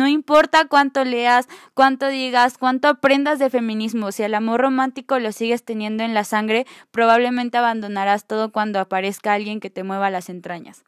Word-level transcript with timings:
no 0.00 0.08
importa 0.08 0.66
cuánto 0.66 1.04
leas, 1.04 1.46
cuánto 1.74 2.08
digas, 2.08 2.56
cuánto 2.56 2.88
aprendas 2.88 3.38
de 3.38 3.50
feminismo, 3.50 4.12
si 4.12 4.22
el 4.22 4.34
amor 4.34 4.62
romántico 4.62 5.18
lo 5.18 5.30
sigues 5.30 5.62
teniendo 5.62 6.02
en 6.04 6.14
la 6.14 6.24
sangre, 6.24 6.66
probablemente 6.90 7.58
abandonarás 7.58 8.26
todo 8.26 8.50
cuando 8.50 8.80
aparezca 8.80 9.34
alguien 9.34 9.60
que 9.60 9.68
te 9.68 9.84
mueva 9.84 10.08
las 10.08 10.30
entrañas. 10.30 10.84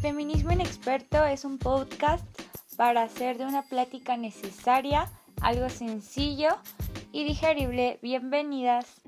Feminismo 0.00 0.52
Inexperto 0.52 1.24
es 1.24 1.44
un 1.44 1.58
podcast 1.58 2.24
para 2.76 3.02
hacer 3.02 3.36
de 3.36 3.46
una 3.46 3.62
plática 3.62 4.16
necesaria 4.16 5.10
algo 5.42 5.68
sencillo 5.70 6.50
y 7.10 7.24
digerible. 7.24 7.98
Bienvenidas. 8.00 9.02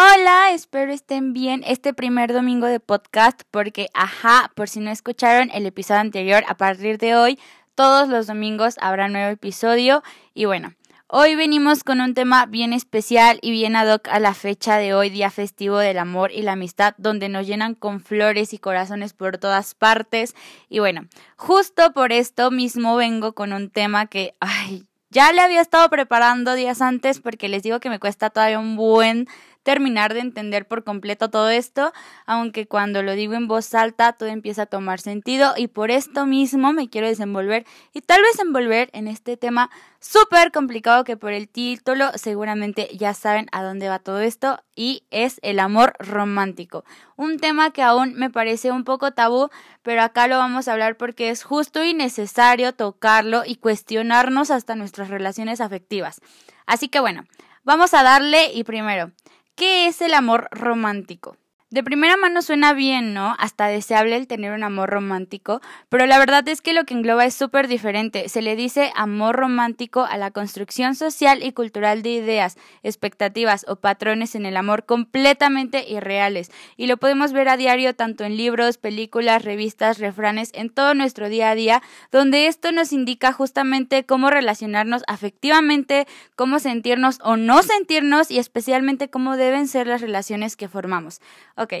Hola, 0.00 0.52
espero 0.52 0.92
estén 0.92 1.32
bien 1.32 1.64
este 1.66 1.92
primer 1.92 2.32
domingo 2.32 2.68
de 2.68 2.78
podcast 2.78 3.42
porque, 3.50 3.88
ajá, 3.94 4.52
por 4.54 4.68
si 4.68 4.78
no 4.78 4.92
escucharon 4.92 5.50
el 5.52 5.66
episodio 5.66 5.98
anterior, 5.98 6.44
a 6.46 6.56
partir 6.56 6.98
de 6.98 7.16
hoy, 7.16 7.36
todos 7.74 8.08
los 8.08 8.28
domingos 8.28 8.76
habrá 8.80 9.08
nuevo 9.08 9.28
episodio 9.32 10.04
y 10.34 10.44
bueno. 10.44 10.72
Hoy 11.08 11.34
venimos 11.34 11.82
con 11.82 12.00
un 12.00 12.14
tema 12.14 12.46
bien 12.46 12.72
especial 12.72 13.40
y 13.42 13.50
bien 13.50 13.74
ad 13.74 13.92
hoc 13.92 14.06
a 14.06 14.20
la 14.20 14.34
fecha 14.34 14.76
de 14.76 14.94
hoy, 14.94 15.10
día 15.10 15.30
festivo 15.32 15.78
del 15.78 15.98
amor 15.98 16.30
y 16.30 16.42
la 16.42 16.52
amistad, 16.52 16.94
donde 16.96 17.28
nos 17.28 17.48
llenan 17.48 17.74
con 17.74 18.00
flores 18.00 18.54
y 18.54 18.58
corazones 18.58 19.14
por 19.14 19.38
todas 19.38 19.74
partes. 19.74 20.36
Y 20.68 20.78
bueno, 20.78 21.08
justo 21.36 21.92
por 21.92 22.12
esto 22.12 22.52
mismo 22.52 22.94
vengo 22.94 23.32
con 23.32 23.52
un 23.52 23.68
tema 23.68 24.06
que, 24.06 24.36
ay, 24.38 24.86
ya 25.10 25.32
le 25.32 25.40
había 25.40 25.62
estado 25.62 25.88
preparando 25.88 26.54
días 26.54 26.82
antes 26.82 27.18
porque 27.18 27.48
les 27.48 27.62
digo 27.62 27.80
que 27.80 27.88
me 27.88 27.98
cuesta 27.98 28.28
todavía 28.30 28.58
un 28.58 28.76
buen 28.76 29.26
terminar 29.68 30.14
de 30.14 30.20
entender 30.20 30.66
por 30.66 30.82
completo 30.82 31.28
todo 31.28 31.50
esto, 31.50 31.92
aunque 32.24 32.66
cuando 32.66 33.02
lo 33.02 33.12
digo 33.12 33.34
en 33.34 33.48
voz 33.48 33.74
alta 33.74 34.14
todo 34.14 34.30
empieza 34.30 34.62
a 34.62 34.66
tomar 34.66 34.98
sentido 34.98 35.52
y 35.58 35.66
por 35.66 35.90
esto 35.90 36.24
mismo 36.24 36.72
me 36.72 36.88
quiero 36.88 37.06
desenvolver 37.06 37.66
y 37.92 38.00
tal 38.00 38.22
vez 38.22 38.38
envolver 38.38 38.88
en 38.94 39.08
este 39.08 39.36
tema 39.36 39.68
súper 40.00 40.52
complicado 40.52 41.04
que 41.04 41.18
por 41.18 41.34
el 41.34 41.50
título 41.50 42.12
seguramente 42.14 42.88
ya 42.96 43.12
saben 43.12 43.48
a 43.52 43.62
dónde 43.62 43.90
va 43.90 43.98
todo 43.98 44.20
esto 44.20 44.58
y 44.74 45.02
es 45.10 45.38
el 45.42 45.58
amor 45.58 45.92
romántico. 45.98 46.86
Un 47.16 47.38
tema 47.38 47.70
que 47.70 47.82
aún 47.82 48.14
me 48.14 48.30
parece 48.30 48.72
un 48.72 48.84
poco 48.84 49.10
tabú, 49.10 49.50
pero 49.82 50.00
acá 50.00 50.28
lo 50.28 50.38
vamos 50.38 50.66
a 50.66 50.72
hablar 50.72 50.96
porque 50.96 51.28
es 51.28 51.44
justo 51.44 51.84
y 51.84 51.92
necesario 51.92 52.72
tocarlo 52.72 53.42
y 53.44 53.56
cuestionarnos 53.56 54.50
hasta 54.50 54.76
nuestras 54.76 55.10
relaciones 55.10 55.60
afectivas. 55.60 56.22
Así 56.64 56.88
que 56.88 57.00
bueno, 57.00 57.26
vamos 57.64 57.92
a 57.92 58.02
darle 58.02 58.50
y 58.54 58.64
primero, 58.64 59.12
¿Qué 59.58 59.88
es 59.88 60.00
el 60.02 60.14
amor 60.14 60.46
romántico? 60.52 61.36
De 61.70 61.84
primera 61.84 62.16
mano 62.16 62.40
suena 62.40 62.72
bien, 62.72 63.12
¿no? 63.12 63.36
Hasta 63.38 63.66
deseable 63.66 64.16
el 64.16 64.26
tener 64.26 64.52
un 64.52 64.64
amor 64.64 64.88
romántico, 64.88 65.60
pero 65.90 66.06
la 66.06 66.18
verdad 66.18 66.48
es 66.48 66.62
que 66.62 66.72
lo 66.72 66.84
que 66.84 66.94
engloba 66.94 67.26
es 67.26 67.34
súper 67.34 67.68
diferente. 67.68 68.30
Se 68.30 68.40
le 68.40 68.56
dice 68.56 68.90
amor 68.96 69.36
romántico 69.36 70.04
a 70.04 70.16
la 70.16 70.30
construcción 70.30 70.94
social 70.94 71.42
y 71.42 71.52
cultural 71.52 72.00
de 72.00 72.08
ideas, 72.08 72.56
expectativas 72.82 73.66
o 73.68 73.76
patrones 73.76 74.34
en 74.34 74.46
el 74.46 74.56
amor 74.56 74.86
completamente 74.86 75.86
irreales. 75.86 76.50
Y 76.78 76.86
lo 76.86 76.96
podemos 76.96 77.34
ver 77.34 77.50
a 77.50 77.58
diario 77.58 77.94
tanto 77.94 78.24
en 78.24 78.38
libros, 78.38 78.78
películas, 78.78 79.44
revistas, 79.44 79.98
refranes, 79.98 80.52
en 80.54 80.70
todo 80.70 80.94
nuestro 80.94 81.28
día 81.28 81.50
a 81.50 81.54
día, 81.54 81.82
donde 82.10 82.46
esto 82.46 82.72
nos 82.72 82.94
indica 82.94 83.34
justamente 83.34 84.06
cómo 84.06 84.30
relacionarnos 84.30 85.02
afectivamente, 85.06 86.06
cómo 86.34 86.60
sentirnos 86.60 87.18
o 87.22 87.36
no 87.36 87.62
sentirnos 87.62 88.30
y 88.30 88.38
especialmente 88.38 89.10
cómo 89.10 89.36
deben 89.36 89.68
ser 89.68 89.86
las 89.86 90.00
relaciones 90.00 90.56
que 90.56 90.68
formamos. 90.68 91.20
Ok. 91.58 91.74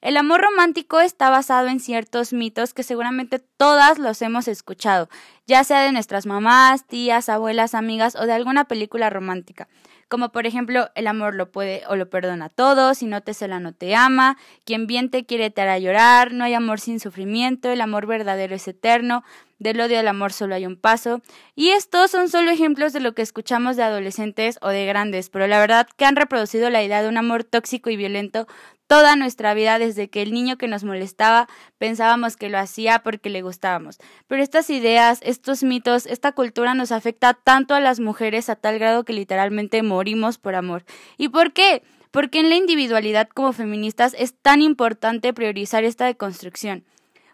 El 0.00 0.16
amor 0.16 0.40
romántico 0.40 0.98
está 0.98 1.30
basado 1.30 1.68
en 1.68 1.78
ciertos 1.78 2.32
mitos 2.32 2.74
que 2.74 2.82
seguramente 2.82 3.38
todas 3.38 3.98
los 3.98 4.22
hemos 4.22 4.48
escuchado, 4.48 5.08
ya 5.46 5.62
sea 5.62 5.82
de 5.82 5.92
nuestras 5.92 6.26
mamás, 6.26 6.86
tías, 6.86 7.28
abuelas, 7.28 7.74
amigas 7.74 8.16
o 8.16 8.26
de 8.26 8.32
alguna 8.32 8.64
película 8.64 9.08
romántica. 9.08 9.68
Como 10.08 10.32
por 10.32 10.46
ejemplo, 10.46 10.88
el 10.96 11.06
amor 11.06 11.36
lo 11.36 11.52
puede 11.52 11.84
o 11.86 11.94
lo 11.94 12.10
perdona 12.10 12.48
todo, 12.48 12.94
si 12.94 13.06
no 13.06 13.20
te 13.20 13.34
cela 13.34 13.60
no 13.60 13.72
te 13.72 13.94
ama, 13.94 14.36
quien 14.64 14.88
bien 14.88 15.10
te 15.10 15.24
quiere 15.26 15.50
te 15.50 15.60
hará 15.60 15.78
llorar, 15.78 16.32
no 16.32 16.42
hay 16.42 16.54
amor 16.54 16.80
sin 16.80 16.98
sufrimiento, 16.98 17.70
el 17.70 17.80
amor 17.80 18.06
verdadero 18.06 18.56
es 18.56 18.66
eterno, 18.66 19.22
del 19.60 19.80
odio 19.80 20.00
al 20.00 20.08
amor 20.08 20.32
solo 20.32 20.56
hay 20.56 20.66
un 20.66 20.76
paso. 20.76 21.22
Y 21.54 21.68
estos 21.68 22.10
son 22.10 22.28
solo 22.28 22.50
ejemplos 22.50 22.92
de 22.92 23.00
lo 23.00 23.14
que 23.14 23.22
escuchamos 23.22 23.76
de 23.76 23.84
adolescentes 23.84 24.58
o 24.62 24.70
de 24.70 24.86
grandes, 24.86 25.30
pero 25.30 25.46
la 25.46 25.60
verdad 25.60 25.86
que 25.96 26.06
han 26.06 26.16
reproducido 26.16 26.70
la 26.70 26.82
idea 26.82 27.02
de 27.02 27.08
un 27.08 27.18
amor 27.18 27.44
tóxico 27.44 27.90
y 27.90 27.96
violento 27.96 28.48
toda 28.88 29.14
nuestra 29.14 29.54
vida 29.54 29.78
desde 29.78 30.10
que 30.10 30.22
el 30.22 30.32
niño 30.32 30.58
que 30.58 30.66
nos 30.66 30.82
molestaba 30.82 31.46
pensábamos 31.78 32.36
que 32.36 32.48
lo 32.48 32.58
hacía 32.58 33.04
porque 33.04 33.30
le 33.30 33.42
gustábamos. 33.42 33.98
Pero 34.26 34.42
estas 34.42 34.68
ideas, 34.68 35.20
estos 35.22 35.62
mitos, 35.62 36.06
esta 36.06 36.32
cultura 36.32 36.74
nos 36.74 36.90
afecta 36.90 37.34
tanto 37.34 37.74
a 37.74 37.80
las 37.80 38.00
mujeres 38.00 38.48
a 38.48 38.56
tal 38.56 38.80
grado 38.80 39.04
que 39.04 39.12
literalmente 39.12 39.84
morimos 39.84 40.38
por 40.38 40.56
amor. 40.56 40.84
¿Y 41.18 41.28
por 41.28 41.52
qué? 41.52 41.84
Porque 42.10 42.40
en 42.40 42.48
la 42.48 42.56
individualidad 42.56 43.28
como 43.28 43.52
feministas 43.52 44.16
es 44.18 44.34
tan 44.34 44.60
importante 44.60 45.32
priorizar 45.32 45.84
esta 45.84 46.06
deconstrucción 46.06 46.84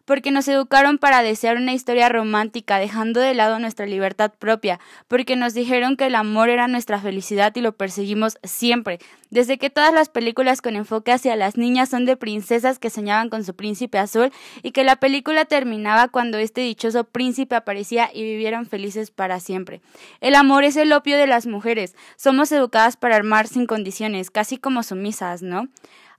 porque 0.07 0.31
nos 0.31 0.49
educaron 0.49 0.97
para 0.97 1.23
desear 1.23 1.59
una 1.59 1.75
historia 1.75 2.09
romántica, 2.09 2.79
dejando 2.79 3.21
de 3.21 3.35
lado 3.35 3.59
nuestra 3.59 3.85
libertad 3.85 4.33
propia, 4.39 4.81
porque 5.09 5.37
nos 5.37 5.53
dijeron 5.53 5.97
que 5.97 6.07
el 6.07 6.15
amor 6.15 6.49
era 6.49 6.69
nuestra 6.69 6.99
felicidad 6.99 7.55
y 7.55 7.61
lo 7.61 7.73
perseguimos 7.73 8.39
siempre. 8.43 8.99
Desde 9.31 9.59
que 9.59 9.69
todas 9.69 9.93
las 9.93 10.09
películas 10.09 10.63
con 10.63 10.77
enfoque 10.77 11.13
hacia 11.13 11.37
las 11.37 11.57
niñas 11.57 11.89
son 11.89 12.05
de 12.05 12.17
princesas 12.17 12.79
que 12.79 12.89
soñaban 12.89 13.29
con 13.29 13.45
su 13.45 13.55
príncipe 13.55 13.99
azul 13.99 14.33
y 14.63 14.71
que 14.71 14.85
la 14.85 14.97
película 14.97 15.45
terminaba 15.45 16.09
cuando 16.09 16.39
este 16.39 16.61
dichoso 16.61 17.05
príncipe 17.05 17.57
aparecía 17.57 18.09
y 18.15 18.23
vivieron 18.23 18.67
felices 18.67 19.11
para 19.11 19.41
siempre. 19.41 19.81
El 20.21 20.37
amor 20.37 20.63
es 20.65 20.77
el 20.77 20.93
opio 20.93 21.19
de 21.19 21.27
las 21.27 21.47
mujeres. 21.47 21.97
Somos 22.17 22.53
educadas 22.53 22.97
para 22.97 23.17
armar 23.17 23.49
sin 23.49 23.67
condiciones, 23.67 24.31
casi 24.31 24.57
como 24.57 24.85
sumisas, 24.85 25.43
¿no? 25.43 25.69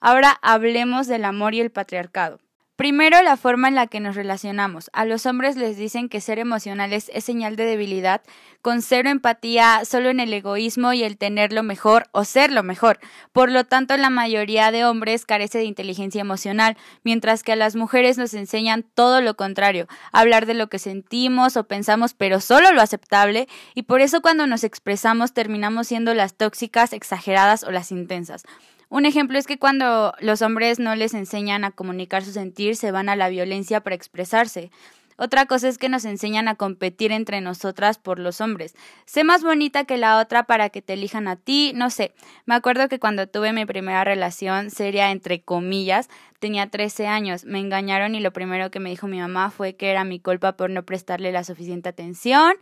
Ahora 0.01 0.37
hablemos 0.41 1.07
del 1.07 1.23
amor 1.23 1.53
y 1.53 1.61
el 1.61 1.71
patriarcado. 1.71 2.39
Primero, 2.77 3.23
la 3.23 3.37
forma 3.37 3.69
en 3.69 3.73
la 3.73 3.87
que 3.87 3.99
nos 3.99 4.15
relacionamos. 4.15 4.91
A 4.93 5.03
los 5.03 5.25
hombres 5.25 5.55
les 5.55 5.77
dicen 5.77 6.09
que 6.09 6.21
ser 6.21 6.37
emocionales 6.37 7.09
es 7.11 7.23
señal 7.23 7.55
de 7.55 7.65
debilidad, 7.65 8.21
con 8.61 8.83
cero 8.83 9.09
empatía, 9.09 9.81
solo 9.83 10.11
en 10.11 10.19
el 10.19 10.31
egoísmo 10.31 10.93
y 10.93 11.01
el 11.01 11.17
tener 11.17 11.53
lo 11.53 11.63
mejor 11.63 12.05
o 12.11 12.23
ser 12.23 12.51
lo 12.51 12.61
mejor. 12.61 12.99
Por 13.31 13.49
lo 13.51 13.63
tanto, 13.63 13.97
la 13.97 14.11
mayoría 14.11 14.69
de 14.69 14.85
hombres 14.85 15.25
carece 15.25 15.57
de 15.57 15.63
inteligencia 15.63 16.21
emocional, 16.21 16.77
mientras 17.03 17.41
que 17.41 17.53
a 17.53 17.55
las 17.55 17.75
mujeres 17.75 18.19
nos 18.19 18.35
enseñan 18.35 18.85
todo 18.93 19.21
lo 19.21 19.35
contrario, 19.35 19.87
hablar 20.11 20.45
de 20.45 20.53
lo 20.53 20.67
que 20.67 20.77
sentimos 20.77 21.57
o 21.57 21.63
pensamos, 21.63 22.13
pero 22.13 22.39
solo 22.39 22.71
lo 22.73 22.81
aceptable, 22.83 23.47
y 23.73 23.83
por 23.83 24.01
eso 24.01 24.21
cuando 24.21 24.45
nos 24.45 24.63
expresamos 24.63 25.33
terminamos 25.33 25.87
siendo 25.87 26.13
las 26.13 26.35
tóxicas, 26.35 26.93
exageradas 26.93 27.63
o 27.63 27.71
las 27.71 27.91
intensas. 27.91 28.43
Un 28.89 29.05
ejemplo 29.05 29.37
es 29.37 29.47
que 29.47 29.59
cuando 29.59 30.13
los 30.19 30.41
hombres 30.41 30.79
no 30.79 30.95
les 30.95 31.13
enseñan 31.13 31.65
a 31.65 31.71
comunicar 31.71 32.23
su 32.23 32.31
sentir, 32.31 32.75
se 32.75 32.91
van 32.91 33.09
a 33.09 33.17
la 33.17 33.27
violencia 33.27 33.81
para 33.81 33.95
expresarse. 33.95 34.71
Otra 35.19 35.47
cosa 35.47 35.67
es 35.67 35.79
que 35.79 35.89
nos 35.89 36.05
enseñan 36.05 36.47
a 36.47 36.55
competir 36.55 37.11
entre 37.11 37.41
nosotras 37.41 37.97
por 37.97 38.19
los 38.19 38.39
hombres. 38.39 38.75
Sé 39.05 39.23
más 39.23 39.43
bonita 39.43 39.83
que 39.83 39.97
la 39.97 40.19
otra 40.19 40.43
para 40.43 40.69
que 40.69 40.83
te 40.83 40.93
elijan 40.93 41.27
a 41.27 41.35
ti, 41.35 41.73
no 41.75 41.89
sé. 41.89 42.13
Me 42.45 42.53
acuerdo 42.53 42.87
que 42.87 42.99
cuando 42.99 43.27
tuve 43.27 43.51
mi 43.51 43.65
primera 43.65 44.03
relación 44.03 44.69
seria, 44.69 45.09
entre 45.09 45.41
comillas, 45.41 46.07
tenía 46.39 46.67
13 46.67 47.07
años. 47.07 47.45
Me 47.45 47.59
engañaron 47.59 48.13
y 48.13 48.19
lo 48.19 48.31
primero 48.31 48.69
que 48.69 48.79
me 48.79 48.91
dijo 48.91 49.07
mi 49.07 49.19
mamá 49.19 49.49
fue 49.49 49.75
que 49.75 49.89
era 49.89 50.03
mi 50.03 50.19
culpa 50.19 50.55
por 50.55 50.69
no 50.69 50.83
prestarle 50.83 51.31
la 51.31 51.43
suficiente 51.43 51.89
atención 51.89 52.53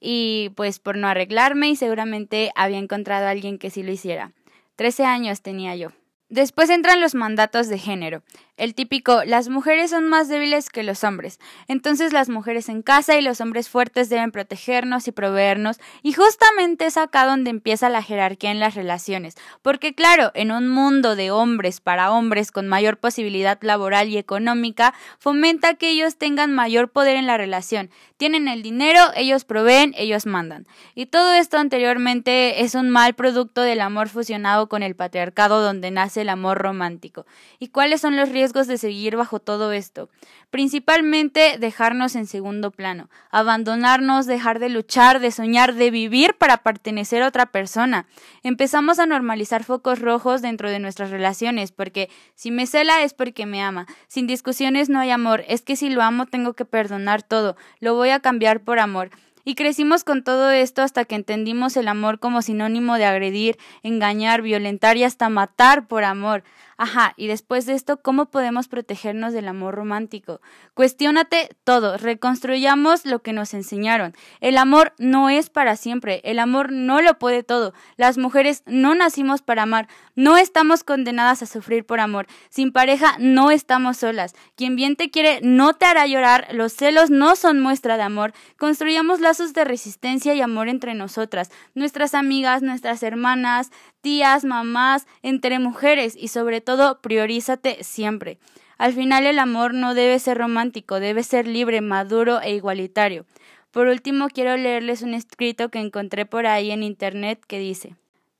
y 0.00 0.52
pues 0.54 0.78
por 0.78 0.96
no 0.96 1.08
arreglarme 1.08 1.68
y 1.68 1.76
seguramente 1.76 2.52
había 2.54 2.78
encontrado 2.78 3.26
a 3.26 3.30
alguien 3.30 3.58
que 3.58 3.70
sí 3.70 3.82
lo 3.82 3.90
hiciera. 3.90 4.30
Trece 4.76 5.04
años 5.04 5.40
tenía 5.40 5.76
yo. 5.76 5.90
Después 6.30 6.70
entran 6.70 7.00
los 7.00 7.14
mandatos 7.14 7.68
de 7.68 7.78
género. 7.78 8.22
El 8.56 8.76
típico, 8.76 9.24
las 9.24 9.48
mujeres 9.48 9.90
son 9.90 10.06
más 10.06 10.28
débiles 10.28 10.70
que 10.70 10.84
los 10.84 11.02
hombres. 11.02 11.40
Entonces 11.66 12.12
las 12.12 12.28
mujeres 12.28 12.68
en 12.68 12.82
casa 12.82 13.18
y 13.18 13.22
los 13.22 13.40
hombres 13.40 13.68
fuertes 13.68 14.08
deben 14.08 14.30
protegernos 14.30 15.08
y 15.08 15.12
proveernos. 15.12 15.80
Y 16.02 16.12
justamente 16.12 16.86
es 16.86 16.96
acá 16.96 17.26
donde 17.26 17.50
empieza 17.50 17.88
la 17.88 18.00
jerarquía 18.00 18.52
en 18.52 18.60
las 18.60 18.76
relaciones. 18.76 19.34
Porque 19.60 19.94
claro, 19.94 20.30
en 20.34 20.52
un 20.52 20.68
mundo 20.68 21.16
de 21.16 21.32
hombres 21.32 21.80
para 21.80 22.12
hombres 22.12 22.52
con 22.52 22.68
mayor 22.68 22.98
posibilidad 22.98 23.58
laboral 23.60 24.08
y 24.08 24.18
económica, 24.18 24.94
fomenta 25.18 25.74
que 25.74 25.90
ellos 25.90 26.16
tengan 26.16 26.54
mayor 26.54 26.90
poder 26.90 27.16
en 27.16 27.26
la 27.26 27.36
relación. 27.36 27.90
Tienen 28.16 28.46
el 28.46 28.62
dinero, 28.62 29.00
ellos 29.16 29.44
proveen, 29.44 29.94
ellos 29.96 30.26
mandan. 30.26 30.66
Y 30.94 31.06
todo 31.06 31.34
esto 31.34 31.58
anteriormente 31.58 32.62
es 32.62 32.76
un 32.76 32.88
mal 32.88 33.14
producto 33.14 33.62
del 33.62 33.80
amor 33.80 34.08
fusionado 34.08 34.68
con 34.68 34.84
el 34.84 34.94
patriarcado 34.94 35.60
donde 35.60 35.90
nace 35.90 36.13
el 36.16 36.28
amor 36.28 36.58
romántico. 36.58 37.26
¿Y 37.58 37.68
cuáles 37.68 38.00
son 38.00 38.16
los 38.16 38.28
riesgos 38.28 38.66
de 38.66 38.78
seguir 38.78 39.16
bajo 39.16 39.40
todo 39.40 39.72
esto? 39.72 40.08
Principalmente 40.50 41.56
dejarnos 41.58 42.16
en 42.16 42.26
segundo 42.26 42.70
plano, 42.70 43.08
abandonarnos, 43.30 44.26
dejar 44.26 44.58
de 44.58 44.68
luchar, 44.68 45.20
de 45.20 45.30
soñar, 45.30 45.74
de 45.74 45.90
vivir 45.90 46.34
para 46.34 46.58
pertenecer 46.58 47.22
a 47.22 47.28
otra 47.28 47.46
persona. 47.46 48.06
Empezamos 48.42 48.98
a 48.98 49.06
normalizar 49.06 49.64
focos 49.64 50.00
rojos 50.00 50.42
dentro 50.42 50.70
de 50.70 50.78
nuestras 50.78 51.10
relaciones, 51.10 51.72
porque 51.72 52.10
si 52.34 52.50
me 52.50 52.66
cela 52.66 53.02
es 53.02 53.14
porque 53.14 53.46
me 53.46 53.62
ama. 53.62 53.86
Sin 54.08 54.26
discusiones 54.26 54.88
no 54.88 55.00
hay 55.00 55.10
amor, 55.10 55.44
es 55.48 55.62
que 55.62 55.76
si 55.76 55.90
lo 55.90 56.02
amo 56.02 56.26
tengo 56.26 56.54
que 56.54 56.64
perdonar 56.64 57.22
todo, 57.22 57.56
lo 57.80 57.94
voy 57.94 58.10
a 58.10 58.20
cambiar 58.20 58.60
por 58.60 58.78
amor. 58.78 59.10
Y 59.44 59.54
crecimos 59.54 60.04
con 60.04 60.24
todo 60.24 60.50
esto 60.50 60.82
hasta 60.82 61.04
que 61.04 61.14
entendimos 61.14 61.76
el 61.76 61.88
amor 61.88 62.18
como 62.18 62.42
sinónimo 62.42 62.96
de 62.96 63.04
agredir, 63.04 63.58
engañar, 63.82 64.42
violentar 64.42 64.96
y 64.96 65.04
hasta 65.04 65.28
matar 65.28 65.86
por 65.86 66.04
amor. 66.04 66.44
Ajá, 66.76 67.14
y 67.16 67.28
después 67.28 67.66
de 67.66 67.74
esto, 67.74 67.98
¿cómo 67.98 68.26
podemos 68.26 68.66
protegernos 68.66 69.32
del 69.32 69.46
amor 69.46 69.74
romántico? 69.74 70.40
Cuestiónate 70.74 71.50
todo, 71.62 71.96
reconstruyamos 71.98 73.06
lo 73.06 73.22
que 73.22 73.32
nos 73.32 73.54
enseñaron. 73.54 74.14
El 74.40 74.58
amor 74.58 74.92
no 74.98 75.30
es 75.30 75.50
para 75.50 75.76
siempre, 75.76 76.20
el 76.24 76.38
amor 76.38 76.72
no 76.72 77.00
lo 77.00 77.18
puede 77.18 77.44
todo. 77.44 77.74
Las 77.96 78.18
mujeres 78.18 78.64
no 78.66 78.94
nacimos 78.94 79.42
para 79.42 79.62
amar, 79.62 79.88
no 80.16 80.36
estamos 80.36 80.82
condenadas 80.82 81.42
a 81.42 81.46
sufrir 81.46 81.86
por 81.86 82.00
amor. 82.00 82.26
Sin 82.48 82.72
pareja 82.72 83.16
no 83.20 83.52
estamos 83.52 83.98
solas. 83.98 84.34
Quien 84.56 84.74
bien 84.74 84.96
te 84.96 85.10
quiere 85.10 85.40
no 85.42 85.74
te 85.74 85.86
hará 85.86 86.06
llorar, 86.06 86.48
los 86.52 86.72
celos 86.72 87.10
no 87.10 87.36
son 87.36 87.60
muestra 87.60 87.96
de 87.96 88.02
amor. 88.02 88.32
Construyamos 88.58 89.20
de 89.38 89.64
resistencia 89.64 90.34
y 90.34 90.40
amor 90.40 90.68
entre 90.68 90.94
nosotras, 90.94 91.50
nuestras 91.74 92.14
amigas, 92.14 92.62
nuestras 92.62 93.02
hermanas, 93.02 93.70
tías, 94.00 94.44
mamás, 94.44 95.06
entre 95.22 95.58
mujeres 95.58 96.16
y 96.16 96.28
sobre 96.28 96.60
todo 96.60 97.00
priorízate 97.00 97.82
siempre. 97.82 98.38
Al 98.78 98.92
final 98.92 99.26
el 99.26 99.38
amor 99.38 99.74
no 99.74 99.94
debe 99.94 100.18
ser 100.18 100.38
romántico, 100.38 101.00
debe 101.00 101.22
ser 101.22 101.46
libre, 101.48 101.80
maduro 101.80 102.40
e 102.40 102.54
igualitario. 102.54 103.26
Por 103.70 103.88
último, 103.88 104.28
quiero 104.28 104.56
leerles 104.56 105.02
un 105.02 105.14
escrito 105.14 105.68
que 105.68 105.80
encontré 105.80 106.26
por 106.26 106.46
ahí 106.46 106.70
en 106.70 106.84
Internet 106.84 107.40
que 107.46 107.58
dice 107.58 107.96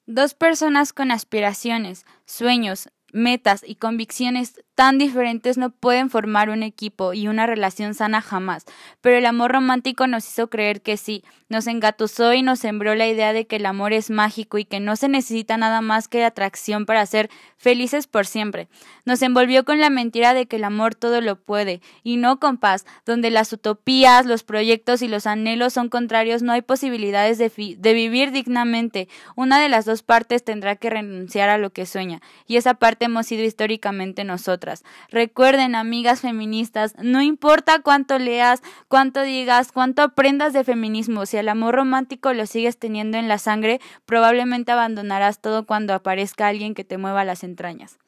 Dos 0.07 0.35
personas 0.35 0.93
con 0.93 1.11
aspiraciones, 1.11 2.07
sueños, 2.25 2.89
metas 3.13 3.65
y 3.67 3.77
convicciones 3.77 4.63
tan 4.75 4.99
diferentes 4.99 5.57
no 5.57 5.71
pueden 5.71 6.11
formar 6.11 6.51
un 6.51 6.63
equipo 6.63 7.15
y 7.15 7.29
una 7.29 7.47
relación 7.47 7.95
sana 7.95 8.21
jamás, 8.21 8.65
pero 9.01 9.17
el 9.17 9.27
amor 9.27 9.53
romántico 9.53 10.07
nos 10.07 10.29
hizo 10.29 10.51
creer 10.51 10.83
que 10.83 10.97
sí, 10.97 11.23
nos 11.49 11.67
engatusó 11.69 12.33
y 12.35 12.43
nos 12.43 12.59
sembró 12.59 12.95
la 12.95 13.07
idea 13.07 13.33
de 13.33 13.47
que 13.47 13.57
el 13.57 13.67
amor 13.67 13.93
es 13.93 14.11
mágico 14.11 14.59
y 14.59 14.65
que 14.65 14.81
no 14.81 14.97
se 14.97 15.09
necesita 15.09 15.57
nada 15.57 15.81
más 15.81 16.09
que 16.09 16.25
atracción 16.25 16.87
para 16.87 17.07
ser 17.07 17.31
felices 17.57 18.07
por 18.07 18.27
siempre. 18.27 18.69
Nos 19.05 19.23
envolvió 19.23 19.65
con 19.65 19.79
la 19.79 19.91
mentira 19.91 20.35
de 20.35 20.47
que 20.47 20.57
el 20.57 20.65
amor 20.65 20.95
todo 20.95 21.21
lo 21.21 21.37
puede, 21.37 21.81
y 22.03 22.17
no 22.17 22.41
con 22.41 22.59
paz, 22.59 22.85
donde 23.07 23.31
las 23.31 23.53
utopías, 23.53 24.27
los 24.27 24.43
proyectos 24.43 25.03
y 25.03 25.09
los 25.09 25.27
anhelos 25.27 25.73
son 25.73 25.89
contrarios, 25.89 26.43
no 26.43 26.53
hay 26.53 26.63
posibilidades 26.63 27.39
de, 27.39 27.53
vivir 27.95 28.33
dignamente. 28.33 29.09
Una 29.37 29.61
de 29.61 29.69
las 29.69 29.85
dos 29.85 30.03
partes 30.03 30.45
tendrá 30.45 30.77
que 30.77 30.91
renunciar 30.91 31.49
a 31.49 31.59
lo 31.59 31.71
que 31.71 31.87
sueña, 31.87 32.21
y 32.47 32.57
esa 32.57 32.75
parte 32.75 33.05
hemos 33.05 33.27
sido 33.27 33.45
históricamente 33.45 34.25
nosotros. 34.25 34.64
Recuerden, 35.11 35.75
amigas 35.75 36.21
feministas, 36.21 36.95
no 37.03 37.23
importa 37.23 37.81
cuánto 37.81 38.19
leas, 38.19 38.63
cuánto 38.89 39.23
digas, 39.23 39.73
cuánto 39.73 40.03
aprendas 40.03 40.53
de 40.53 40.65
feminismo, 40.65 41.27
si 41.27 41.37
el 41.37 41.49
amor 41.49 41.75
romántico 41.75 42.33
lo 42.33 42.47
sigues 42.47 42.79
teniendo 42.79 43.19
en 43.19 43.29
la 43.29 43.39
sangre, 43.39 43.81
probablemente 44.05 44.73
abandonarás 44.73 45.41
todo 45.41 45.67
cuando 45.67 45.95
aparezca 45.95 46.49
alguien 46.49 46.75
que 46.75 46.85
te 46.85 46.99
mueva 46.99 47.25
las 47.25 47.45
entrañas. 47.45 47.99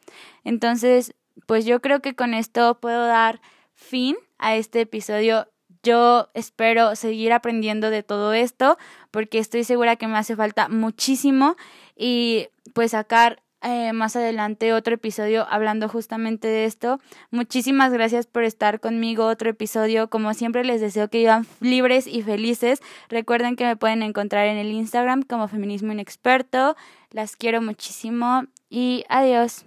Entonces, 0.44 1.14
pues 1.46 1.64
yo 1.66 1.80
creo 1.80 2.00
que 2.00 2.14
con 2.14 2.34
esto 2.34 2.78
puedo 2.80 3.06
dar 3.06 3.40
fin 3.74 4.16
a 4.38 4.56
este 4.56 4.80
episodio 4.80 5.48
yo 5.86 6.30
espero 6.34 6.96
seguir 6.96 7.32
aprendiendo 7.32 7.90
de 7.90 8.02
todo 8.02 8.32
esto 8.32 8.76
porque 9.12 9.38
estoy 9.38 9.62
segura 9.62 9.94
que 9.94 10.08
me 10.08 10.18
hace 10.18 10.34
falta 10.34 10.68
muchísimo 10.68 11.56
y 11.96 12.48
pues 12.74 12.90
sacar 12.90 13.42
eh, 13.66 13.92
más 13.92 14.14
adelante 14.16 14.72
otro 14.72 14.94
episodio 14.94 15.44
hablando 15.50 15.88
justamente 15.88 16.48
de 16.48 16.64
esto. 16.64 17.00
Muchísimas 17.30 17.92
gracias 17.92 18.26
por 18.26 18.44
estar 18.44 18.80
conmigo 18.80 19.26
otro 19.26 19.50
episodio. 19.50 20.08
Como 20.08 20.32
siempre 20.34 20.64
les 20.64 20.80
deseo 20.80 21.10
que 21.10 21.18
vivan 21.18 21.46
libres 21.60 22.06
y 22.06 22.22
felices. 22.22 22.80
Recuerden 23.08 23.56
que 23.56 23.64
me 23.64 23.76
pueden 23.76 24.02
encontrar 24.02 24.46
en 24.46 24.56
el 24.56 24.70
Instagram 24.70 25.22
como 25.22 25.48
Feminismo 25.48 25.92
Inexperto. 25.92 26.76
Las 27.10 27.36
quiero 27.36 27.60
muchísimo 27.60 28.44
y 28.70 29.04
adiós. 29.08 29.65